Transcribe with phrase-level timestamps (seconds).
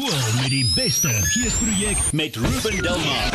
[0.00, 3.28] Skool met die beste geesprojek met Ruben Delmar.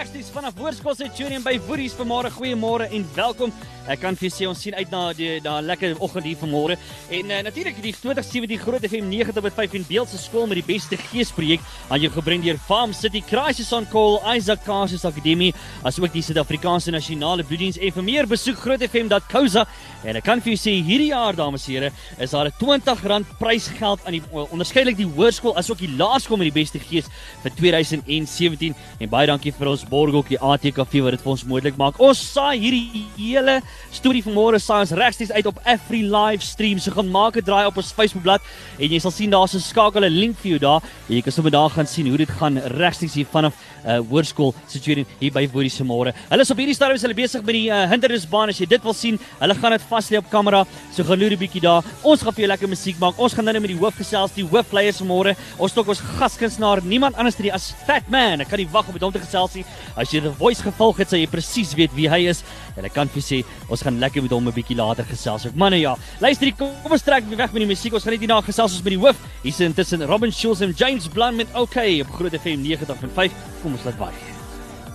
[0.00, 2.30] Regstreeks vanaf Hoërskool Centurion by Woeries vanmôre.
[2.32, 3.50] Goeiemôre en welkom.
[3.90, 6.38] Ek kan vir julle sê ons sien uit na die na 'n lekker oggend hier
[6.40, 6.78] vanmôre.
[7.10, 10.96] En uh, natuurlik die 2017 Groot FM 90.5 en Beeld se skool met die beste
[10.96, 11.60] geesprojek
[11.90, 15.52] aan jou gebring deur Farm City Crisis on Call, Isaac Cassius Akademie,
[15.82, 19.66] asook die Suid-Afrikaanse Nasionale Bloeddiens en vir meer besoek grootfm.co.za.
[20.04, 23.36] En ek kan vir julle sê hierdie jaar dames en here is daar 'n R20
[23.38, 27.04] prysgeld aan die onderskeidelik die hoërskool asook die laerskool met die beste gees
[27.42, 31.98] vir 2017 en baie dankie vir ons borgokkie ATKV wat dit vir ons moontlik maak.
[32.00, 33.58] Ons saai hierdie hele
[33.92, 36.78] storie vanmôre ons regstreeks uit op Every Live Stream.
[36.78, 38.40] So gaan maak 'n draai op ons Facebookblad
[38.78, 40.82] en jy sal sien daar's 'n skakel 'n link vir jou daar.
[41.08, 43.54] En jy kan sommer daar gaan sien hoe dit gaan regstreeks hier vanaf
[43.84, 46.12] uh, hoërskool Centurion hier by Woerie se môre.
[46.30, 48.82] Hulle is op hierdie stadium is hulle besig met die uh, hindernisbaan as jy dit
[48.82, 49.18] wil sien.
[49.40, 50.64] Hulle gaan dit vas lê op kamera.
[50.92, 51.82] So gaan loer 'n bietjie daar.
[52.02, 53.18] Ons gaan vir jou lekker musiek maak.
[53.18, 55.36] Ons gaan nou met die hoof gesels, die hoofleiers môre.
[55.58, 58.40] Ons stok ons gaskunstenaar, niemand anders as Fat Man.
[58.40, 59.64] Ek kan nie wag om met hom te gesels nie.
[59.96, 62.42] As jy die voice gevolg het, sal jy presies weet wie hy is.
[62.76, 65.46] En ek kan vir sê, ons gaan lekker met hom 'n bietjie later gesels.
[65.46, 65.96] Ek manne ja.
[66.20, 67.92] Luister, hier, kom ons trek weg met die musiek.
[67.92, 69.16] Ons gaan net hierna gesels ons met die hoof.
[69.42, 73.32] Hier is intussen Robin Schulz en James Blunt met OK op Groot FM 90.5.
[73.62, 74.14] Kom ons laat vaai.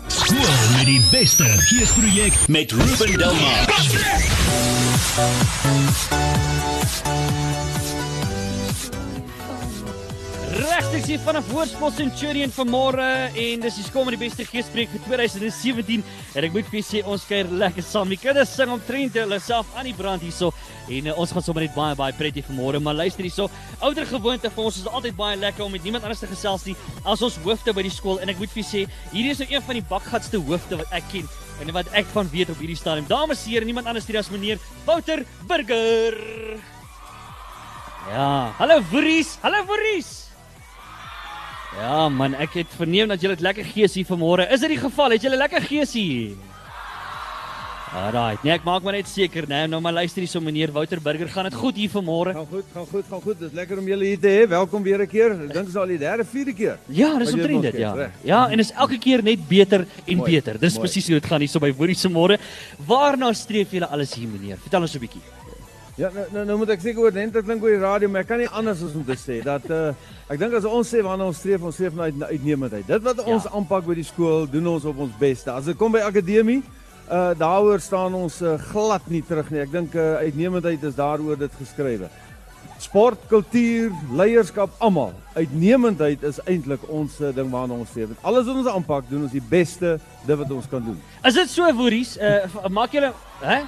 [0.08, 3.66] Skool met die beste geesprojek met Ruben Delmar.
[10.56, 15.02] Regstreeks hier vanaf Hoërskool Centurion vanmôre en dis die skool met die beste geespreek vir
[15.04, 18.08] 2017 en ek moet vir julle sê ons kuier lekker saam.
[18.08, 20.54] Die kinders sing omtrent hulle self aan die brand hierso
[20.88, 23.50] en uh, ons gaan sommer net baie baie prettig vanmôre maar luister hierso.
[23.84, 26.80] Ouer gewoonte vir ons is altyd baie lekker om met niemand anders te gesels nie
[27.04, 29.52] as ons hoofde by die skool en ek moet vir julle sê hierdie is nou
[29.52, 31.28] een van die bakgatste hoofde wat ek ken
[31.66, 33.10] en wat ek van weet op hierdie stadium.
[33.12, 36.16] Dames en here, niemand anders hier as meneer Wouter Burger.
[38.08, 39.36] Ja, hallo Woeries.
[39.44, 40.25] Hallo Woeries.
[41.76, 44.46] Ja man, ek het verneem dat julle dit lekker gees hier vanmôre.
[44.52, 45.12] Is dit die geval?
[45.12, 46.36] Het julle lekker gees hier?
[47.96, 48.36] Alraai.
[48.44, 51.30] Nee, ek maak maar net seker, nee, nou maar luister hier so meneer Wouter Burger,
[51.32, 52.34] gaan dit goed hier vanmôre?
[52.36, 53.38] Gaan goed, gaan goed, gaan goed.
[53.40, 54.42] Dit is lekker om julle hier te hê.
[54.52, 55.32] Welkom weer 'n keer.
[55.32, 56.78] Ek dink dit is al die derde, vierde keer.
[56.88, 57.94] Ja, dis omtrent dit, ja.
[57.94, 58.12] reg.
[58.24, 60.60] Ja, en is elke keer net beter en Mooi, beter.
[60.60, 62.38] Dis presies hoe dit gaan hier so by Woerie se môre.
[62.88, 64.58] Waarna streef julle alles hier meneer?
[64.58, 65.22] Vertel ons 'n bietjie.
[65.96, 68.42] Ja, nou, nou, nou moet ek seker oordentlik klink oor die radio, maar ek kan
[68.42, 69.94] nie anders as om te sê dat uh
[70.28, 72.84] ek dink as ons sê waarna ons streef, ons streef na uit, uitnemendheid.
[72.90, 73.52] Dit wat ons Ja.
[73.56, 75.52] aanpak by die skool, doen ons op ons beste.
[75.54, 76.64] As dit kom by akademie,
[77.08, 79.62] uh daaroor staan ons uh, glad nie terug nie.
[79.64, 82.10] Ek dink uh, uitnemendheid is daaroor dit geskrywe.
[82.82, 85.14] Sport, kultuur, leierskap, almal.
[85.40, 88.12] Uitnemendheid is eintlik ons uh, ding waarna ons streef.
[88.22, 89.96] Alles wat ons aanpak, doen ons die beste
[90.28, 91.00] dit wat ons kan doen.
[91.24, 92.18] Is dit so Woeries?
[92.20, 93.14] Uh maak julle
[93.46, 93.62] hè?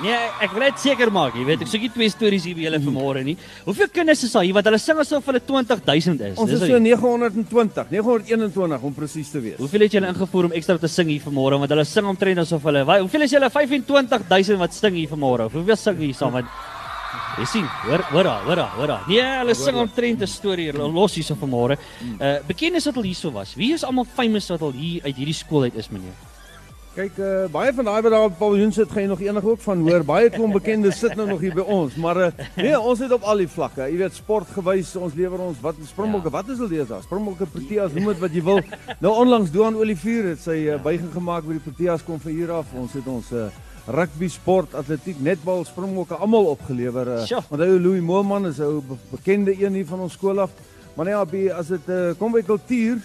[0.00, 2.64] Nee, ek wil net seker maak, jy weet, ek soek nie twee stories hier by
[2.64, 3.36] julle vanmôre nie.
[3.66, 6.38] Hoeveel kinders is daar hier want hulle sing asof hulle 20000 is.
[6.38, 9.58] Ons is wat- so 920, 921 om presies te wees.
[9.58, 12.62] Hoeveel het julle ingevoer om ekstra te sing hier vanmôre want hulle sing omtrent asof
[12.62, 15.50] hulle Hoeveel is julle 25000 wat sing hier vanmôre?
[15.52, 16.46] Hoeveel sing hier saam want
[17.38, 19.04] Jy sien, hoor hoor daar, hoor daar, hoor daar.
[19.08, 21.76] Nee, hulle sing omtrent 'n storie hulle los hierso vanmôre.
[22.20, 23.54] Uh bekendes wat al hierso was.
[23.54, 26.12] Wie is almal famous wat al hier uit hierdie skool uit is meneer?
[26.92, 29.60] Kyk, uh, baie van daai wat daar op paviljoen sit, gaan jy nog enig ook
[29.64, 30.02] van hoor.
[30.04, 32.26] Baie klomp bekendes sit nou nog hier by ons, maar uh,
[32.58, 33.86] nee, ons het op al die vlakke.
[33.88, 36.34] Jy weet, sportgewys, ons lewer ons wat Springbokke, Ja.
[36.36, 37.00] wat is dees daar?
[37.06, 38.60] Springbokke, Proteas, noem dit wat jy wil.
[39.00, 42.52] Nou onlangs Doan Olivier het sy uh, buiging gemaak by die Proteas kom van hier
[42.58, 42.66] af.
[42.76, 43.46] Ons het ons uh,
[43.88, 47.08] rugby, sport, atletiek, netbal, Springbokke almal opgelewer.
[47.24, 47.40] Uh.
[47.48, 50.50] Onthou Louis Moelman is 'n ou be- bekende een hier van ons skool af.
[50.94, 53.00] Maar nee, op die, as dit uh, kom by kultuur,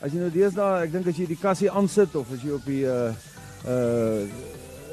[0.00, 2.64] as jy nou deesdae, ek dink as jy die kassie aansit of as jy op
[2.68, 3.10] die uh
[3.66, 4.24] uh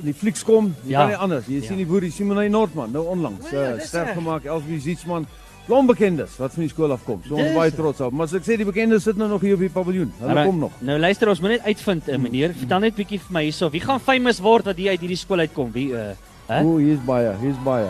[0.05, 0.99] die flieks kom, jy Ja.
[1.05, 1.45] kan nie anders.
[1.47, 1.67] Jy Ja.
[1.69, 5.25] sien die boerie Simonay Nordman nou onlangs uh, sterk gemaak, Elsbie Zietsman.
[5.66, 7.21] Klomp bekendes wat van die skool af kom.
[7.25, 8.11] So ons baie trots op.
[8.13, 10.11] Maar as ek sê die bekendes sit nou nog hier op die paviljoen.
[10.19, 10.71] Hulle Alright, kom nog.
[10.81, 13.69] Nou luister, ons moet net uitvind uh, meneer, vertel net bietjie vir my hierso.
[13.73, 15.72] Wie gaan famous word wat hier uit hierdie skool uitkom?
[15.73, 16.11] Wie uh
[16.47, 16.59] Hè?
[16.61, 17.89] O, hier's baie, hier's baie.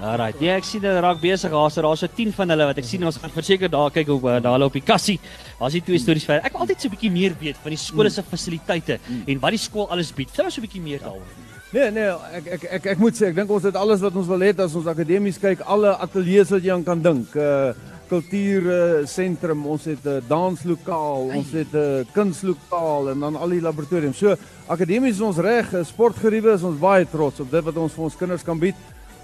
[0.00, 0.40] Alright.
[0.40, 1.50] Ja, ek sien hulle raak besig.
[1.50, 4.20] Daar's daar's so 10 van hulle wat ek sien ons gaan verseker daar kyk hoe
[4.20, 5.18] uh, daar hulle op die kassie.
[5.58, 6.46] Daar's die twee stories verder.
[6.46, 9.50] Ek wil altyd so 'n bietjie meer weet van die skool se fasiliteite en wat
[9.50, 10.28] die skool alles bied.
[10.30, 11.28] Vertel ons so 'n bietjie meer daaroor.
[11.68, 14.26] Nee, nee, ek ek ek ek moet sê ek dink ons het alles wat ons
[14.26, 17.36] wil hê as ons akademies kyk, alle ateljee's wat jy aan kan dink.
[17.36, 17.74] Uh
[18.08, 23.36] kultuur uh, sentrum, ons het 'n uh, danslokaal, ons het 'n uh, kunslokaal en dan
[23.36, 24.16] al die laboratoriums.
[24.16, 24.34] So
[24.66, 28.04] akademies is ons reg, uh, sportgeriewe is ons baie trots op dit wat ons vir
[28.04, 28.74] ons kinders kan bied.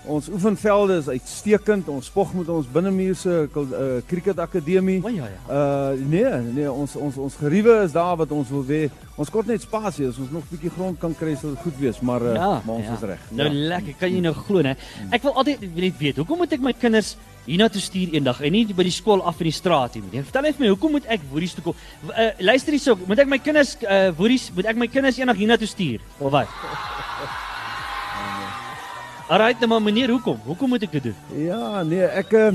[0.05, 1.89] Ons oefenvelde is uitstekend.
[1.89, 4.99] Ons spog met ons binnemuurse uh, cricket akademie.
[5.05, 5.41] O ja ja.
[5.49, 8.83] Uh nee, nee, ons ons ons geriewe is daar wat ons wil hê.
[9.17, 11.79] Ons kort net spasie, as ons nog 'n bietjie grond kan kry sal dit goed
[11.81, 12.95] wees, maar uh, Ja, maar ons ja.
[12.95, 13.21] is reg.
[13.31, 13.69] Nou ja.
[13.69, 14.75] lekker, kan jy nou glo hè?
[15.11, 17.17] Ek wil altyd net weet, hoekom moet ek my kinders
[17.47, 20.23] hiernatoe stuur eendag en nie by die skool af in die straat nie?
[20.23, 21.75] Vertel net vir my, hoekom moet ek woeries toe kom?
[22.11, 25.69] Uh, luister hierso, moet ek my kinders uh woeries, moet ek my kinders eendag hiernatoe
[25.69, 26.49] stuur of wat?
[29.29, 30.37] Alright, nou maar meneer, hoekom?
[30.45, 31.17] Hoekom moet ek dit doen?
[31.47, 32.51] Ja, nee, ek uh,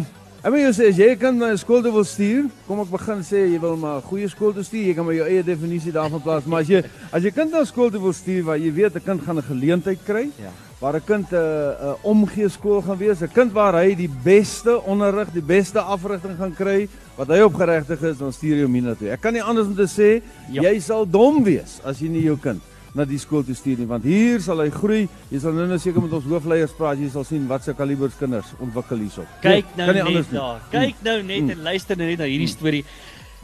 [0.45, 2.79] ek wil jou sê as jy 'n kind na 'n skool toe wil stuur, kom
[2.83, 5.43] ek begin sê jy wil maar goeie skool toe stuur, jy kan maar jou eie
[5.43, 8.43] definisie daarvan plaas, maar as jy as jy kind na 'n skool toe wil stuur
[8.45, 10.51] waar jy weet 'n kind gaan 'n geleentheid kry, Ja.
[10.79, 14.09] waar 'n kind 'n uh, 'n omgee skool gaan wees, 'n kind waar hy die
[14.23, 16.87] beste onderrig, die beste afrigting gaan kry
[17.17, 19.09] wat hy opgeregtig is, dan stuur jy hom hiernatoe.
[19.09, 20.21] Ek kan nie anders om te sê
[20.53, 20.61] Ja.
[20.61, 22.61] jy sal dom wees as jy nie jou kind
[22.95, 25.03] na die skool toe stuur nie want hier sal hy groei.
[25.31, 28.17] Jy sal nou nou seker met ons hoofleiers praat, jy sal sien wat se kalibers
[28.19, 29.25] kinders ontwikkel hierso.
[29.43, 30.59] Kyk Nee, nou nie net daar.
[30.71, 32.83] Kyk nou net en luister nou net na hierdie storie.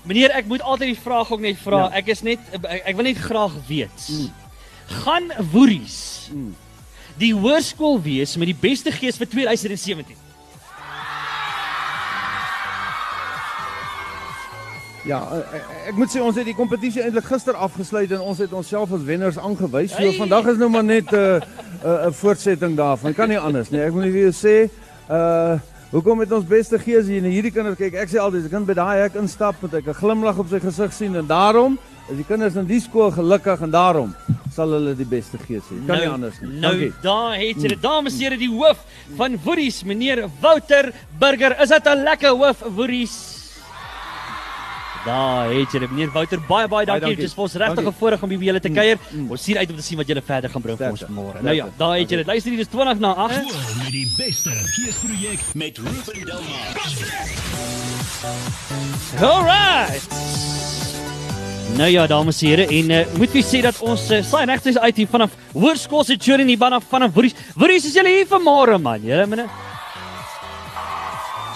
[0.05, 1.85] Meneer, ek moet altyd die vraag ook net vra.
[1.87, 1.97] Ja.
[2.01, 4.09] Ek is net ek, ek wil net graag weet.
[5.05, 6.55] Gaan Woeries Mm.
[7.17, 10.15] die hoërskool wees met die beste gees vir 2017?
[15.05, 15.19] Ja,
[15.53, 18.91] ek, ek moet sê ons het die kompetisie eintlik gister afgesluit en ons het onsself
[18.95, 19.91] as wenners aangewys.
[19.93, 20.15] So Hey.
[20.17, 23.13] vandag is nou maar net 'n uh, 'n uh, 'n voortsetting daarvan.
[23.13, 23.81] Kan nie anders nie.
[23.81, 24.69] Ek moet vir jou sê,
[25.09, 25.59] uh
[25.91, 27.93] hoekom het ons beste gees hier en hierdie kinders kyk.
[27.93, 30.47] Ek sê altyd as 'n kind by daai hek instap, moet ek 'n glimlag op
[30.49, 31.77] sy gesig sien en daarom
[32.09, 34.15] is die kinders in die skool gelukkig en daarom
[34.53, 35.85] sal hulle die beste gees hê.
[35.87, 36.59] Kan nie anders nie.
[36.59, 36.93] Nou, Dankie.
[37.01, 37.81] daar het dit.
[37.81, 38.77] Dames en here, die hoof
[39.15, 41.55] van Woeries, meneer Wouter Burger.
[41.61, 43.34] Is dit 'n lekker hoof Woeries?
[45.05, 46.39] Daar het jy dit, meneer Wouter.
[46.47, 47.15] Baie baie dankie.
[47.15, 47.85] Dit is vir ons regtig.
[47.85, 48.97] 'n voorreg om hier by julle te kuier.
[49.11, 49.31] mm.
[49.31, 51.41] Ons sien uit om te sien wat julle verder gaan bring vir ons vanmôre.
[51.43, 52.27] Nou ja, daar het jy dit.
[52.27, 53.33] Luister hier, dis 20 na 8.
[53.35, 53.51] Cool
[53.83, 57.85] met die beste geesprojek met Ruben Delmar.
[59.21, 60.07] Alright.
[61.77, 64.77] Nou ja, dames en here, en uh, moet vir sê dat ons uh, saai regtig
[64.79, 67.35] uit hier vanaf Hoërskool se journey hier vanaf vanaf Woeries.
[67.55, 69.01] Woeries is julle hier vanmôre man.
[69.03, 69.47] Julle menne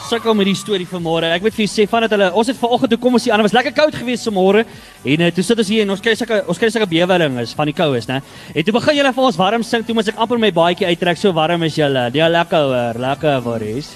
[0.10, 1.30] sukkel met die storie vanmôre.
[1.36, 3.44] Ek moet vir julle sê vandat hulle ons het vanoggend toe kom ons hier aan,
[3.44, 4.66] dit was lekker koud geweest vanmôre.
[5.14, 7.54] En uh, toe sit ons hier en ons kry sulke ons kry sulke bewering is
[7.58, 8.20] van die koue is, né?
[8.56, 11.22] En toe begin julle vir ons warm sing, toe moet ek amper my baadjie uittrek,
[11.22, 12.10] so warm is julle.
[12.18, 13.94] Ja, lekker hoor, lekker Woeries.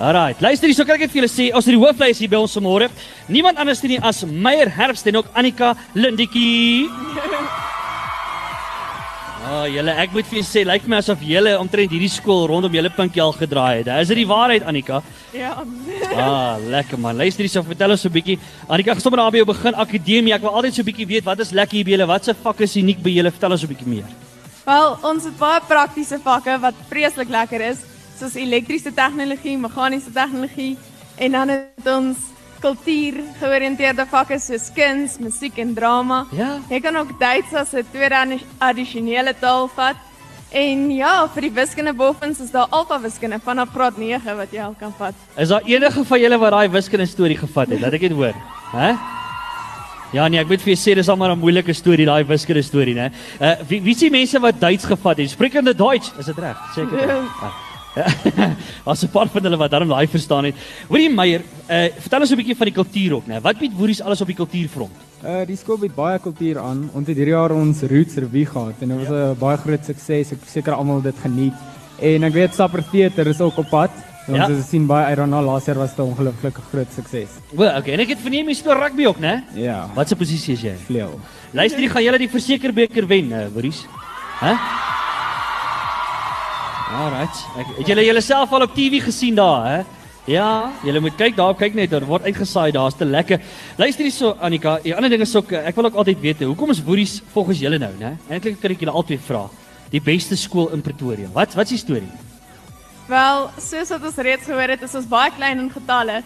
[0.00, 2.30] Alright, luister hier, so kan ek vir julle sê, ons het die hooflei is hier
[2.32, 2.88] by ons vanmôre.
[3.28, 6.88] Niemand anders nie as Meyer Herbst en ook Annika Lindetjie.
[9.50, 12.44] Ah, oh, julle, ek moet vir julle sê, lyk my asof julle omtrent hierdie skool
[12.46, 13.88] rondom julle pinkie al gedraai het.
[13.98, 15.00] Is dit die waarheid, Annika?
[15.34, 15.56] Ja.
[16.14, 17.18] Ah, lekker man.
[17.18, 18.38] Luister hier, so vertel ons so 'n bietjie.
[18.68, 20.34] Annika, ek sommer daar by jou begin akademie.
[20.34, 22.06] Ek wil altyd so 'n bietjie weet wat is lekker hier by julle?
[22.06, 23.30] Wat se vak is uniek by julle?
[23.32, 24.06] Vertel ons so 'n bietjie meer.
[24.66, 27.78] Wel, ons het baie praktiese vakke wat vreeslik lekker is,
[28.20, 30.76] soos elektriese tegnologie, meganiese tegnologie
[31.18, 32.16] en dan het ons
[32.60, 36.26] kultuur georiënteerde vakke soos kuns, musiek en drama.
[36.32, 36.58] Ja.
[36.68, 39.96] Jy kan ook Duits as 'n tweede addi- addisionele taal vat.
[40.52, 44.60] En ja, vir die wiskunde boffens is daar alfa wiskunde vanaf graad 9 wat jy
[44.62, 45.14] al kan vat.
[45.36, 47.80] Is daar enige van julle wat daai wiskunde storie gevat het?
[47.80, 48.34] Laat ek dit hoor.
[48.72, 48.94] Hè?
[50.12, 52.62] Ja nee, ek moet vir julle sê dis al maar 'n moeilike storie daai wiskunde
[52.62, 53.12] storie, né?
[53.40, 55.30] Uh wie wie die mense wat Duits gevat het?
[55.30, 56.56] Sprekende Duits, is dit reg?
[56.74, 56.98] Seker.
[58.00, 58.92] Ah.
[58.92, 60.54] As 'n paar van hulle wat daarom daai verstaan het.
[60.88, 63.40] Hoorie Meyer, uh vertel ons 'n bietjie van die kultuur ook, né?
[63.42, 64.94] Wat bied Woeries alles op die kultuurfront?
[65.24, 66.88] Uh die skool bied baie kultuur aan.
[66.94, 70.32] Ons het hierdie jaar ons Roots Revue gehad en dit was 'n baie groot sukses.
[70.32, 71.54] Ek seker almal het dit geniet.
[72.00, 73.90] En ek weet Sapper Theater is ook op pad.
[74.28, 74.48] Ons Ja.
[74.48, 75.42] het sien baie uit daarna.
[75.42, 77.28] Laas jaar was dit 'n ongelooflike groot sukses.
[77.56, 79.42] O, okay, en ek het verneem jy speel rugby ook, né?
[79.54, 79.90] Ja.
[79.94, 80.74] Wat se posisie is jy?
[80.86, 81.18] Vleuel.
[81.52, 83.84] Luister, jy gaan julle die versekerbeker wen, uh, Woeries.
[84.40, 84.54] Hæ?
[86.90, 87.42] Alright.
[87.54, 89.80] Ek het julle julleself al op TV gesien daar, hè?
[90.30, 93.38] Ja, julle moet kyk daar, kyk net, daar word uitgesaai, daar's te lekker.
[93.78, 96.82] Luister hierso Annika, die ander ding is ook ek wil ook altyd weet, hoekom is
[96.84, 98.16] Woeries volgens julle nou, né?
[98.28, 99.46] Eintlik kan ek julle albei vra.
[99.94, 101.30] Die beste skool in Pretoria.
[101.34, 102.10] Wat wat is die storie?
[103.10, 106.20] Wel, soos wat ons reeds gehoor het, is ons baie klein in getalle,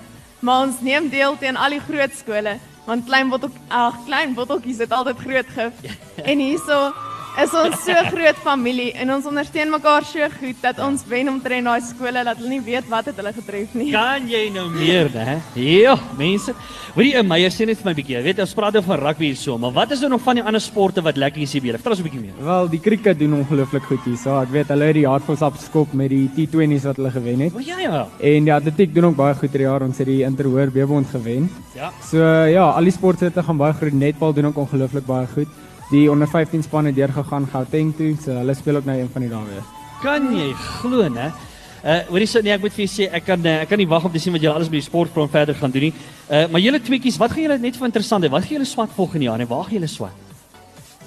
[0.44, 4.80] maar ons neem deel teen al die groot skole, want klein bottel ag klein botteltjies
[4.84, 5.84] het altyd groot gif.
[6.30, 6.88] En hierso
[7.42, 11.66] is ons so groot familie en ons ondersteun mekaar so goed dat ons wen omtrent
[11.66, 13.90] daai skole dat hulle nie weet wat het hulle getref nie.
[13.94, 15.40] Kan jy nou meer, né?
[15.58, 16.54] Ja, mense.
[16.94, 18.14] Hoorie, uh, Meyer sê net vir my 'n bietjie.
[18.14, 20.44] Jy weet, ons praat oor van rugby hierso, maar wat is er nog van die
[20.44, 21.78] ander sporte wat lekker is hier by julle?
[21.82, 22.36] Vertel ons 'n bietjie meer.
[22.38, 24.16] Wel, die cricket doen ongelooflik goed hier.
[24.16, 27.54] So ek weet hulle het die hardvors opskop met die T20s wat hulle gewen het.
[27.54, 28.06] O ja ja.
[28.20, 29.82] En die atletiek doen ook baie goed hierdie jaar.
[29.82, 31.50] Ons het die Interhoor Bebond gewen.
[31.74, 31.90] Ja.
[32.00, 33.92] So ja, al die sportsoorte gaan baie goed.
[33.92, 35.48] Netbal doen ook ongelooflik baie goed.
[35.94, 38.14] Die onder 15 span het deurgegaan Gauteng toe.
[38.18, 39.66] So hulle speel ook nou een van die dae weer.
[40.02, 40.48] Kan jy
[40.80, 41.30] glo, né?
[41.84, 43.86] Uh hoorie so nee, ek moet vir julle sê ek kan uh, ek kan nie
[43.86, 45.94] wag om te sien wat julle alles by die sportfront verder gaan doen nie.
[46.26, 48.30] Uh maar julle tweetjies, wat gaan julle net vir interessant hê?
[48.32, 50.22] Wat gaan julle swat volgende jaar en waar gaan julle swat?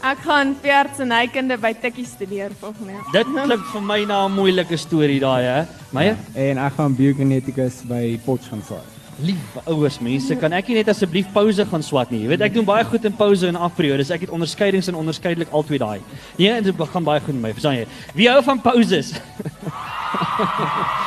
[0.07, 3.07] Ek gaan veeartsenykunde by Tikkie studeer volgende jaar.
[3.17, 5.65] Dit klink vir my na 'n moeilike storie daai hè.
[5.91, 6.15] Meyer?
[6.35, 8.96] En ek gaan biogeneticus by Potch gaan swaai.
[9.17, 12.19] Liewe ouers, mense, kan ek net asseblief pouse gaan swat nie?
[12.21, 14.11] Jy weet ek doen baie goed in pouse en afperiodes.
[14.13, 15.99] Ek het onderskeidings en onderskeidelik albei daai.
[16.37, 17.53] Nee, dit gaan baie goed met my.
[17.57, 17.87] Verstaan jy?
[18.13, 19.15] Wie hou van pauses?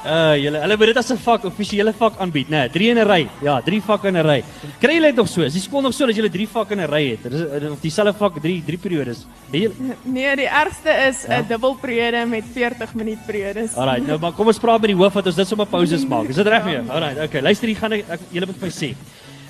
[0.00, 2.60] Uh julle hulle moet dit as 'n vak, offisiële vak aanbied, né?
[2.64, 3.28] Nee, 3 in 'n ry.
[3.42, 4.44] Ja, 3 vakke in 'n ry.
[4.80, 5.42] Kry julle dit nog so?
[5.42, 7.22] Is die skool nog so dat julle 3 vakke in 'n ry het?
[7.22, 9.26] Dit is of dieselfde vak 3 3 periodes.
[9.52, 9.68] Nee.
[10.02, 11.42] Nee, die ergste is 'n ja?
[11.42, 13.74] dubbelperiode met 40 minuut periodes.
[13.74, 16.28] Alright, nou maar kom ons praat met die hoof wat ons dit sommer pauses maak.
[16.28, 16.88] Is dit reg vir jou?
[16.88, 17.40] Alright, okay.
[17.40, 18.94] Luister, hier gaan ek, ek julle moet my sê.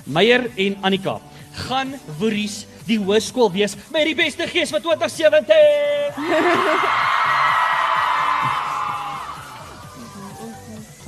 [0.05, 1.19] Meyer en Annika
[1.51, 5.55] gaan Woeries die hoërskool wees met die beste gees vir 2017.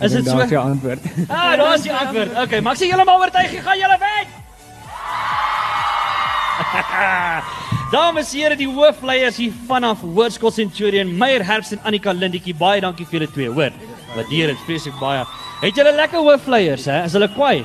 [0.04, 0.38] Is dit so?
[0.38, 1.00] Daar's jou antwoord.
[1.28, 2.32] Ah, daar's die antwoord.
[2.46, 4.28] Okay, sê julle maar oortuig, gaan julle wen.
[7.94, 12.82] Dames en here, die hoofleiers hier vanaf Hoërskool Centurion, Meyer Herbs en Annika Lindetjie, baie
[12.82, 13.76] dankie vir julle twee, hoor.
[14.16, 15.22] Waardeer dit vreeslik baie.
[15.62, 17.04] Het julle lekker hoofleiers, hè?
[17.08, 17.64] Is hulle kwaai?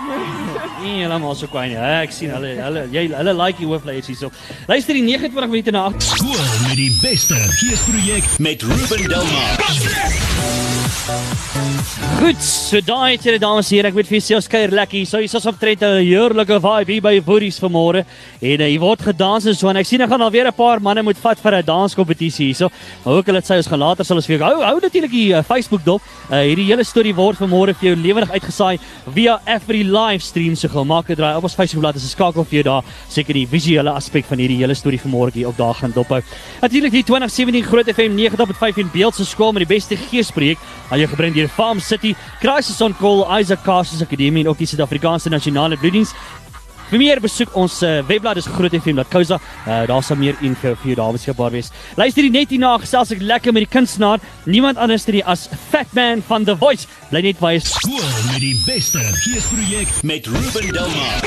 [0.80, 1.76] Nee, hulle maar so kwaai nie.
[1.76, 1.90] Hè?
[2.06, 4.30] Ek sien hulle hulle jy hulle like die hoofleiers hierso.
[4.70, 6.08] Luister die 29 minute na 8.
[6.14, 10.59] Skool met die beste geesprojek met Ruben Delmar.
[11.10, 11.69] Thank you.
[11.80, 15.06] Goed, so daai het julle dames en here, ek weet vir julle skeuier lekker.
[15.08, 18.04] So hier's ons optred 'n heerlike vibe hier by Woodies vanmôre.
[18.42, 20.80] En uh, hier word gedans en so en ek sien ek gaan alweer 'n paar
[20.80, 22.68] manne moet vat vir 'n danskompetisie hierso.
[23.04, 25.32] Maar ook hulle sê ons gaan later sal ons vir jou hou hou natuurlik die
[25.32, 26.02] uh, Facebook dop.
[26.30, 28.78] Uh, hierdie hele storie word vanmôre vir jou lewendig uitgesaai
[29.14, 32.00] via Every livestream se so gemaak het draai op ons Facebook bladsy.
[32.00, 35.48] Dis skakel vir jou daar seker die visuele aspek van hierdie hele storie vanmôre hier
[35.48, 36.20] op daar gaan dophou.
[36.60, 40.58] Natuurlik die 2017 Groot FM 90.5 in beeld se skool met die beste geesprojek.
[40.90, 44.66] Hy jy gebring deur Farm City, Crisis on Call, Isaac Castles Akademie en ook die
[44.66, 46.10] Suid-Afrikaanse Nasionale Bloediens.
[46.90, 49.36] Vir meer besoek ons uh, webblad is grootfm.co.za.
[49.38, 51.70] Uh, daar sal meer info vir jou daar beskikbaar wees.
[51.94, 54.18] Luister die net hierna gesels ek lekker met die kunstenaar,
[54.50, 56.90] niemand anders nie as Fatman van The Voice.
[57.12, 61.22] Bly net by skool met die beste geesprojek met Ruben Delmar.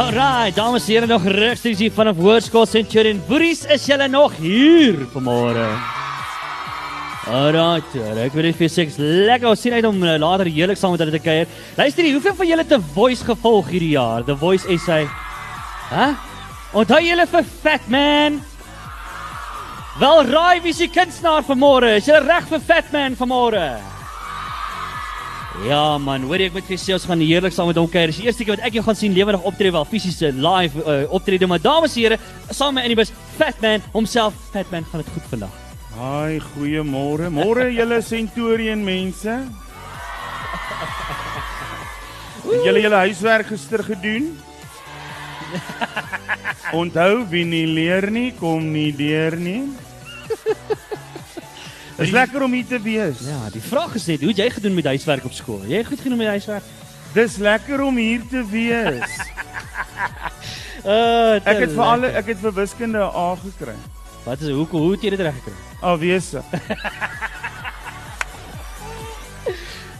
[0.00, 3.20] Alraai, dames en here nog regstreeks hier vanaf Hoërskool Centurion.
[3.28, 5.68] Boeries, is julle nog hier vanmôre?
[7.26, 7.82] Alraai,
[8.22, 11.16] ek wil net vir seks lekker sien uit om uh, later heerlik saam met hulle
[11.16, 11.48] te kuier.
[11.74, 14.22] Luister, hier, hoeveel van julle het 'n voice gevolg hierdie jaar?
[14.22, 15.02] The Voice SA.
[15.90, 16.14] Hæ?
[16.72, 18.38] Onthou julle vir Fat Man?
[19.98, 21.96] Wel raai wie se kunstenaar vanmôre?
[21.96, 23.74] Is jy reg vir Fat Man vanmôre?
[25.66, 28.06] Ja man, hoor ek met vir sê ons gaan heerlik saam met hom kuier.
[28.06, 31.10] Dis die eerste keer wat ek jou gaan sien lewendig optree wel fisiese live uh,
[31.10, 32.18] optrede, maar dames en here,
[32.50, 35.65] saam met Anibus Fat Man homself, Fat Man gaan dit goed vandag.
[35.96, 37.30] Haai, goeiemôre.
[37.32, 39.32] Môre julle Centurion mense.
[42.44, 44.28] Het julle julle huiswerk gister gedoen?
[46.76, 49.62] Onthou wie nie leer nie, kom nie deur nie.
[51.96, 53.24] Dis lekker om hier te wees.
[53.24, 55.64] Ja, die vraag is net, hoe het jy gedoen met huiswerk op skool?
[55.64, 56.72] Jy goed gedoen met huiswerk?
[57.16, 59.20] Dis lekker om hier te wees.
[60.84, 63.78] Uh, ek het vir alle ek het vir wiskunde 'n A gekry.
[64.26, 65.54] Wat is hoe hoe het jy dit reg gekry?
[65.86, 66.42] Afwese.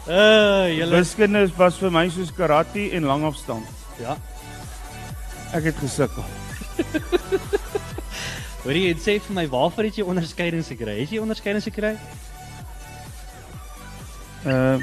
[0.07, 3.67] Uh, julle Wiskunde was vir my soos karate en langafstand.
[3.99, 4.17] Ja.
[5.55, 6.27] Ek het gesukkel.
[8.63, 10.95] Hoor jy en sê vir my waarvoor het jy onderskeidings gekry?
[11.01, 11.95] Het jy onderskeidings gekry?
[14.47, 14.79] Uh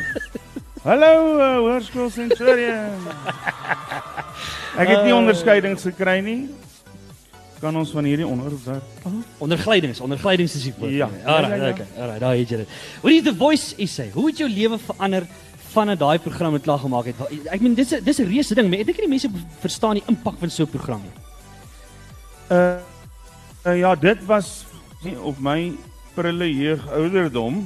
[0.83, 3.07] Hallo uh, Hoërskool Centurion.
[4.81, 6.41] Ek het nie onderskeidings gekry nie.
[7.63, 9.17] Kan ons van hierdie onderwerp werk?
[9.43, 10.91] Onderglydings, onderglydings is die woord.
[10.91, 11.07] Ja.
[11.23, 11.71] Alraai, Ja, ja, ja.
[11.71, 11.85] okay.
[11.95, 12.73] Alraai, daar het jy dit.
[13.01, 14.09] Hoor jy The Voice is hy?
[14.11, 15.27] Hoe het jou lewe verander
[15.71, 17.21] vanaf daai program met klaar gemaak het?
[17.47, 19.29] Ek meen dis 'n dis 'n reuse ding, maar ek dink nie die mense
[19.63, 21.15] verstaan die impak van so 'n program nie.
[22.51, 22.77] Uh,
[23.65, 24.65] uh ja, dit was
[25.03, 25.71] nie op my
[26.15, 27.63] prille jeug ouderdom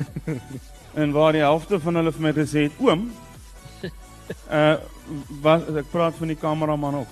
[1.02, 3.12] en waar die helfte van hulle vir my gesê het, "Oom,
[4.52, 4.76] uh
[5.42, 7.08] was ek praat van die kameraman op.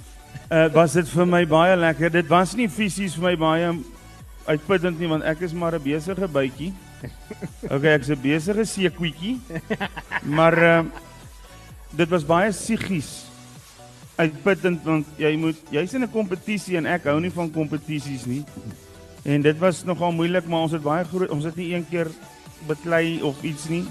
[0.50, 2.12] Uh was dit vir my baie lekker.
[2.12, 3.72] Dit was nie fisies vir my baie
[4.46, 6.74] uitputtend nie want ek is maar 'n besige bytjie.
[7.76, 9.40] Okay, ek's 'n besige seekoetjie.
[10.24, 10.84] Maar uh
[11.96, 13.26] dit was baie psigies
[14.20, 18.44] uitputtend want jy moet jy's in 'n kompetisie en ek hou nie van kompetisies nie.
[19.24, 22.08] En dit was nogal moeilik, maar ons het baie groot ons het nie een keer
[22.68, 23.86] beklei of iets nie.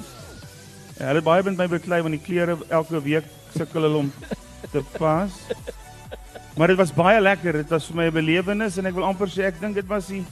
[0.98, 3.24] Hulle baie met my beklei want die klere elke week
[3.56, 4.12] sukkel hulle om
[4.70, 5.32] te pas.
[6.56, 7.52] Maar dit was baie lekker.
[7.52, 10.06] Dit was vir my 'n belewenis en ek wil amper sê ek dink dit was
[10.06, 10.24] die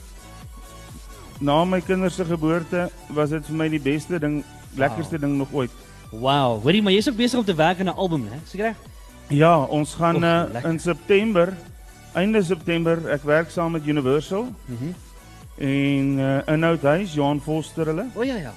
[1.40, 4.44] na my kinders se geboorte was dit vir my die beste ding,
[4.76, 5.70] lekkerste ding nog ooit.
[6.12, 8.28] Wow, hoorie, maar jy's ook besig om te werk aan 'n album?
[8.46, 8.76] Seker reg?
[9.28, 10.70] Ja, ons gaan uh, lekker.
[10.70, 11.56] in September,
[12.14, 14.92] einde September, ek werk saam met Universal Mhm.
[15.58, 18.06] en uh, Inhoudhuis, Johan Foster hulle.
[18.14, 18.52] O ja ja.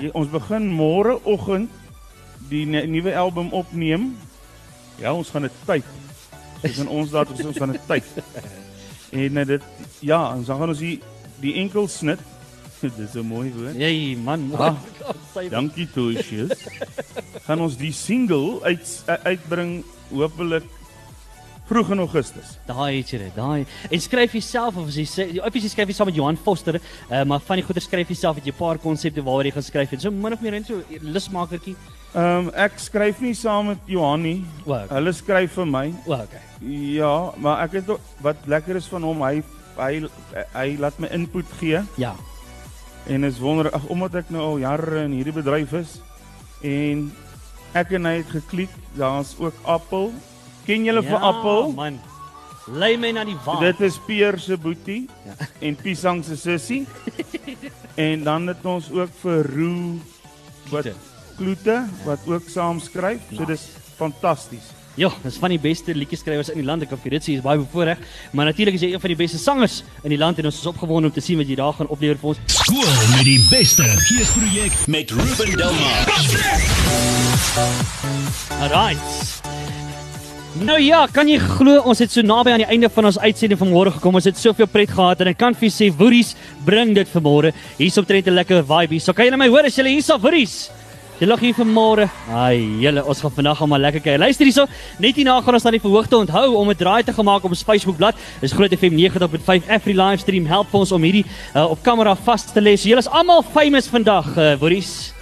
[0.00, 0.10] Ja.
[0.12, 1.70] Ons begin môre oggend
[2.48, 4.16] die nuwe album opneem.
[4.98, 5.84] Ja, ons gaan dit tyd.
[6.62, 8.04] Soos in ons daad ons gaan dit tyd.
[9.12, 9.62] En uh, dit
[10.00, 11.00] ja, ons gaan ons die
[11.40, 12.20] die enkel snit.
[12.96, 13.74] Dis 'n mooi woord.
[13.80, 14.76] Jy man, Ah,
[15.56, 16.52] Dankie Toesius.
[17.46, 20.64] gaan ons die single uit uh, uitbring hopelik
[21.66, 22.58] vroeg in Augustus.
[22.66, 23.34] Daai het jy dit.
[23.34, 23.66] Daai.
[23.90, 26.78] En skryf jouself of as jy sê, jy obviously skryf jy saam met Johan Foster,
[26.78, 29.62] uh, maar van die goeie skryf jouself het jy 'n paar konsepte waaroor jy gaan
[29.66, 30.00] skryf het.
[30.02, 31.74] So min of meer net so lusmakertjie.
[32.14, 34.38] Ehm um, ek skryf nie saam met Johan nie.
[34.64, 34.86] O, okay.
[34.94, 35.86] Hulle skryf vir my.
[36.06, 36.40] O, okay.
[36.96, 37.90] Ja, maar ek het
[38.24, 39.42] wat lekker is van hom, hy
[39.76, 40.06] hy
[40.54, 42.14] hy laat my input gee Ja.
[43.06, 45.98] en is wonder ag omdat ek nou al jare in hierdie bedryf is
[46.64, 47.10] en
[47.76, 48.70] ek en hy het geklik.
[48.96, 50.12] Daar's ook Appel.
[50.66, 51.66] Ken julle vir Appel?
[51.68, 51.98] Ja, man.
[52.72, 53.60] Lei my na die wa.
[53.60, 55.36] Dit is Peer se boetie Ja.
[55.68, 56.86] en Pisang se sussie.
[58.08, 60.00] en dan het ons ook vir Roo
[60.70, 60.94] wat Kloete.
[61.36, 63.20] Kloete wat ook saam skryf.
[63.36, 64.72] So dis fantasties.
[64.96, 66.86] Ja, dis van die beste liedjieskrywers in die land.
[66.86, 68.00] Ek kan vir dit sê, is baie bevoorreg.
[68.32, 70.68] Maar natuurlik is jy een van die beste sangers in die land en ons is
[70.70, 72.40] opgewonde om te sien wat jy daar gaan oplewer vir ons.
[72.56, 76.08] Skool met die beste geesprojek met Ruben Delmar.
[78.56, 79.44] Alright.
[80.64, 83.60] Nou ja, kan jy glo ons het so naby aan die einde van ons uitsending
[83.60, 84.16] vanmôre gekom.
[84.16, 86.32] Ons het soveel pret gehad en ek kan vir julle sê Woeries
[86.64, 87.52] bring dit vanmôre.
[87.76, 89.04] Hier's omtrent 'n lekker vibe hier.
[89.04, 90.70] So kan julle my hoor as julle hierso Woeries?
[91.16, 92.04] Jy lag hier vanmôre.
[92.28, 94.18] Ai, julle, ons gaan vandag almal lekker kyk.
[94.20, 94.66] Luister hierso,
[95.00, 97.64] net hierna gaan ons dan die verhoogte onthou om 'n draai te gemaak op ons
[97.64, 98.20] Facebook bladsy.
[98.42, 102.60] Dis Groot FM 90.5 Afri livestream help ons om hierdie uh, op kamera vas te
[102.60, 102.76] lê.
[102.76, 105.15] So julle is almal famous vandag, uh, Woeries.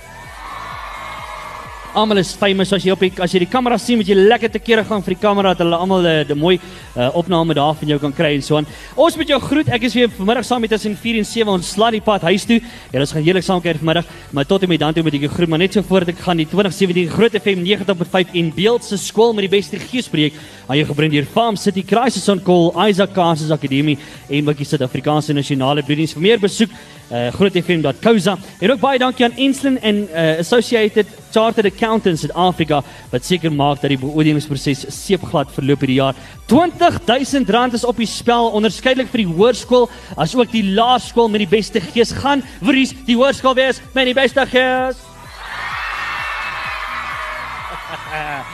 [1.95, 4.51] Almal is famous as jy op die as jy die kamera sien met jy lekker
[4.51, 7.75] te kere gaan vir die kamera dat hulle almal 'n uh, mooi uh, opname daar
[7.79, 8.67] van jou kan kry en so aan.
[8.97, 9.69] Ons moet jou groet.
[9.69, 12.45] Ek is weer vanmiddag saam met tussen 4 en 7 ons slaan die pad huis
[12.45, 12.61] toe.
[12.91, 15.21] Ja, ons gaan heerlik saam kuier vanmiddag, maar tot en met dan toe moet ek
[15.21, 18.85] jou groet, maar net so voordat ek gaan die 2017 Groot FM 90.5 en beeld
[18.85, 20.35] se skool met die beste geespreek
[20.67, 25.33] aan jou gebring deur Farm City Crisis on Call, Isaac Cases Akademie en Wikkie Suid-Afrikaanse
[25.33, 26.13] Nasionale Bloediens.
[26.13, 26.71] Vir meer besoek
[27.11, 28.37] uh, grootfm.co.za.
[28.61, 33.81] En ook baie dankie aan Enslin en uh, Associated Chartered Accountants Suid-Afrika wat seker maak
[33.83, 36.15] dat die beoordelingsproses seepglad verloop hierdie jaar.
[36.47, 41.51] R20000 is op die spel onderskeidelik vir die hoërskool as ook die laerskool met die
[41.57, 42.45] beste gees gaan.
[42.63, 44.97] Wie's die hoërskool wees met die beste gees?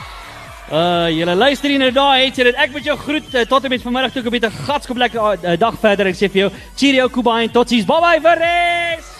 [0.71, 2.55] Uh, julle luister hier nou daai het dit.
[2.55, 5.19] Ek moet jou groet uh, tot en met vanmiddag toe ek 'n bietjie gatskop lekker
[5.43, 6.07] uh, dag verder.
[6.07, 7.83] Ek sê vir jou, cheerio Kuba en totsies.
[7.83, 9.10] Bye bye vir res.